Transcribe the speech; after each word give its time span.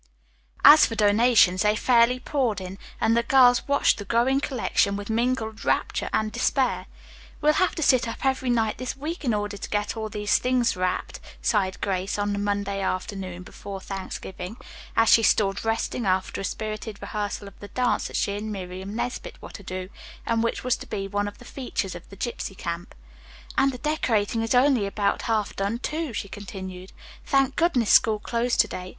As 0.65 0.87
for 0.87 0.95
donations, 0.95 1.61
they 1.61 1.75
fairly 1.75 2.19
poured 2.19 2.59
in, 2.59 2.79
and 2.99 3.15
the 3.15 3.21
girls 3.21 3.67
watched 3.67 3.99
the 3.99 4.03
growing 4.05 4.41
collection 4.41 4.95
with 4.95 5.11
mingled 5.11 5.63
rapture 5.63 6.09
and 6.11 6.31
despair. 6.31 6.87
"We'll 7.39 7.53
have 7.61 7.75
to 7.75 7.83
sit 7.83 8.07
up 8.07 8.25
every 8.25 8.49
night 8.49 8.79
this 8.79 8.97
week 8.97 9.23
in 9.23 9.31
order 9.31 9.57
to 9.57 9.69
get 9.69 9.95
all 9.95 10.09
these 10.09 10.39
things 10.39 10.75
wrapped," 10.75 11.19
sighed 11.39 11.79
Grace, 11.81 12.17
on 12.17 12.33
the 12.33 12.39
Monday 12.39 12.81
afternoon 12.81 13.43
before 13.43 13.79
Thanksgiving, 13.79 14.57
as 14.95 15.07
she 15.07 15.21
stood 15.21 15.63
resting 15.63 16.07
after 16.07 16.41
a 16.41 16.45
spirited 16.45 16.99
rehearsal 16.99 17.47
of 17.47 17.59
the 17.59 17.67
dance 17.67 18.07
that 18.07 18.15
she 18.15 18.35
and 18.35 18.51
Miriam 18.51 18.95
Nesbit 18.95 19.39
were 19.39 19.49
to 19.51 19.61
do, 19.61 19.89
and 20.25 20.41
which 20.41 20.63
was 20.63 20.75
to 20.77 20.87
be 20.87 21.07
one 21.07 21.27
of 21.27 21.37
the 21.37 21.45
features 21.45 21.93
of 21.93 22.09
the 22.09 22.17
gypsy 22.17 22.57
camp. 22.57 22.95
"And 23.55 23.71
the 23.71 23.77
decorating 23.77 24.41
is 24.41 24.55
only 24.55 24.87
about 24.87 25.21
half 25.29 25.55
done, 25.55 25.77
too," 25.77 26.11
she 26.11 26.27
continued. 26.27 26.91
"Thank 27.23 27.55
goodness 27.55 27.91
school 27.91 28.17
closed 28.17 28.59
to 28.61 28.67
day. 28.67 28.89